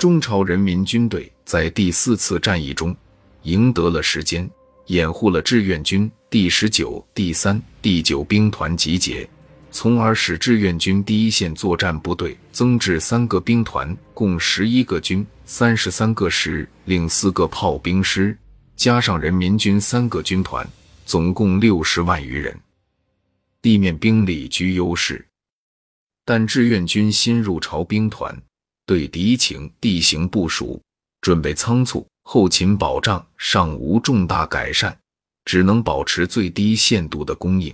[0.00, 2.96] 中朝人民军队在第四次战役中
[3.42, 4.48] 赢得了时间，
[4.86, 9.28] 掩护了志愿军第十九、第三、第九兵团集结。
[9.70, 18.34] 从而使志愿军第一线作战部队增至三个兵团，共十一个军、三十三个师，另四个炮兵师，
[18.76, 20.66] 加上人民军三个军团，
[21.04, 22.58] 总共六十万余人。
[23.60, 25.22] 地面兵力居优势，
[26.24, 28.34] 但志愿军新入朝兵团
[28.90, 30.82] 对敌情、地形部署
[31.20, 34.98] 准备仓促，后勤保障尚无重大改善，
[35.44, 37.72] 只能保持最低限度的供应。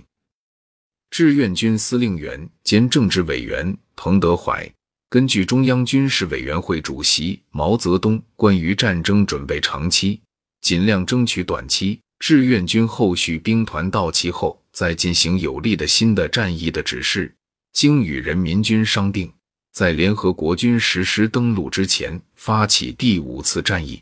[1.09, 4.71] 志愿军司令员兼政治委员彭德怀
[5.09, 10.21] 根据中央军事委员会主席毛泽东关于战争准备长期、
[10.61, 17.33] 尽量争取短期志愿军后续兵团到齐后再进行有力的新的战役的指示，
[17.73, 19.33] 经与人民军商定，
[19.77, 24.01] 在联合国军实施登陆之前发起第五次战役。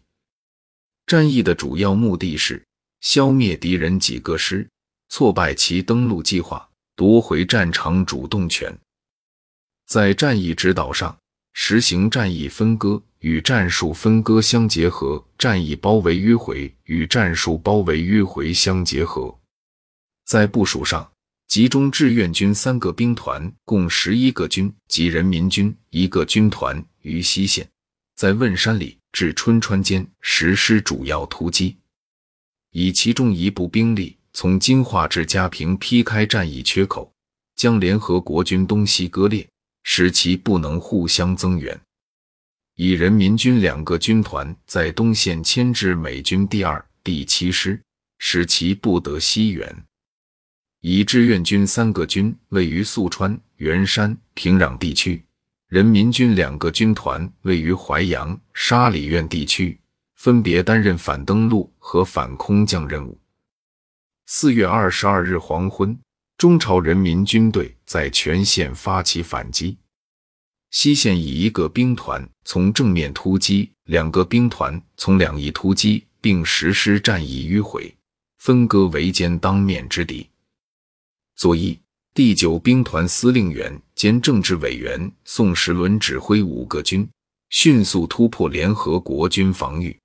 [1.06, 2.66] 战役的主要目的是
[3.02, 4.66] 消灭敌人几个师，
[5.10, 6.66] 挫败其登陆计划。
[6.96, 8.74] 夺回战场主动权，
[9.86, 11.14] 在战役指导上
[11.52, 19.38] 实行战役分割与战术分割相结合，战役包围迂回与战术包围迂回相结合。
[20.24, 21.12] 在部署上，
[21.48, 27.68] 集中志愿军三个兵团，共十一个军及人民军一个军团于西线，
[28.16, 31.78] 在汶山里至春川间实施主要突击，
[32.72, 34.18] 以其中一部兵力。
[34.38, 37.10] 从金华至嘉平劈开战役缺口，
[37.56, 39.48] 将联合国军东西割裂，
[39.84, 41.74] 使其不能互相增援；
[42.76, 47.82] 以人民军两个军团在东线牵制美军第二、第七师，
[48.20, 49.74] 使其不得西援；
[50.88, 55.26] 以志愿军三个军位于宿川、元山、平壤地区，
[55.68, 59.80] 人民军两个军团位于淮阳、沙里院地区，
[60.14, 63.20] 分别担任反登陆和反空降任务。
[64.28, 65.98] 四月二十二日黄昏，
[66.38, 69.80] 中朝人民军队在全线发起反击。
[70.70, 77.92] 西线以一个兵团从正面突击，两个兵团从两翼突击，并实施战役迂回，
[78.38, 80.30] 分割围歼当面之敌。
[81.36, 81.78] 左翼
[82.14, 87.06] 第九兵团司令员兼政治委员宋时轮指挥五个军，
[87.50, 90.00] 迅速突破联合国军防御。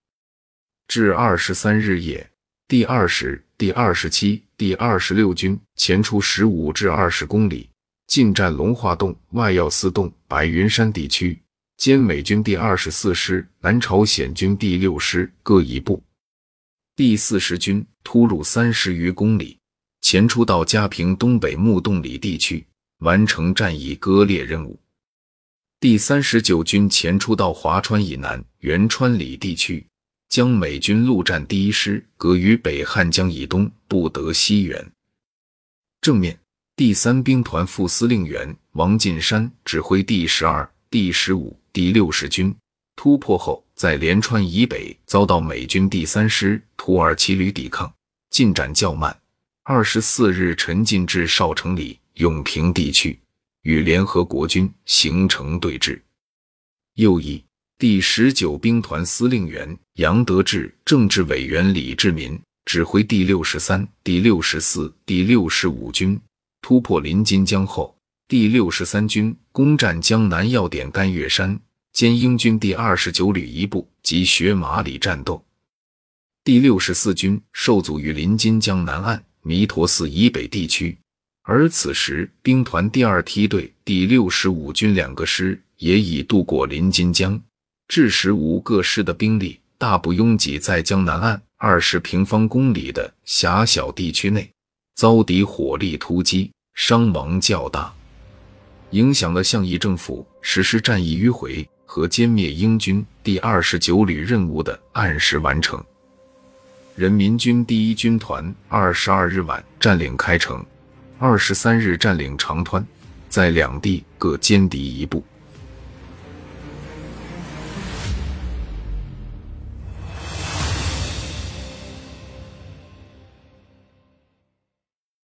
[0.88, 2.28] 至二十三日夜。
[2.66, 7.68] 第二十、第二十七、第二十六军前出十五至二十公里，
[8.08, 11.40] 进占龙化洞、外药寺洞、白云山地区，
[11.78, 16.02] 歼美军第二十四师、南朝鲜军第六师各一部。
[16.96, 19.58] 第四十军突入三十余公里，
[20.10, 22.66] 前出到嘉平东北木洞里地区，
[22.98, 24.76] 完成战役割裂任务。
[25.78, 29.86] 第三十九军前出到华川以南元川里地区。
[30.28, 34.84] 将美军陆战第一师隔于北汉江以东，不得西援。
[36.00, 36.36] 正面，
[36.74, 42.52] 第三兵团副司令员王进山指挥第十二、第十五、第六十军
[42.96, 47.94] 突破后，在连川以北遭到美军第三师土耳其旅抵抗，
[48.30, 49.16] 进展较慢。
[49.62, 53.18] 二十四日沉进至少城里永平地区，
[53.62, 56.00] 与联合国军形成对峙。
[56.94, 57.44] 右翼。
[57.78, 66.20] 第十九兵团司令员杨得志、政治委员李志民指挥第六十三、第六十四、第六十五军
[66.60, 67.96] 突破临津江后，
[68.28, 71.58] 第六十三军攻占江南要点甘岳山，
[71.94, 75.42] 兼英军第二十九旅一部及雪马里战斗。
[76.44, 80.96] 第六十四军受阻于临津江南岸弥陀寺以北地区，
[81.42, 87.40] 而此时兵团第二梯队第六十五军两个师也已渡过临津江。
[87.88, 94.48] 致使五个师的兵力大部拥挤在江南岸二十平方公里的狭小地区内，
[94.94, 97.92] 遭敌火力突击，伤亡较大，
[98.90, 105.84] 影响了项义政府实施战役迂回和歼灭英军第二十九旅任务的按时完成。
[107.00, 110.62] 人民军第一军团二十二日晚占领开城，
[111.18, 112.84] 二十三日占领长湍，
[113.26, 115.24] 在两地各歼敌一部。